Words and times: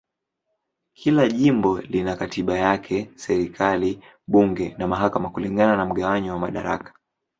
Kila 0.93 1.27
jimbo 1.27 1.81
lina 1.81 2.15
katiba 2.15 2.57
yake, 2.57 3.11
serikali, 3.15 4.03
bunge 4.27 4.75
na 4.77 4.87
mahakama 4.87 5.29
kulingana 5.29 5.77
na 5.77 5.85
mgawanyo 5.85 6.33
wa 6.33 6.39
madaraka. 6.39 6.93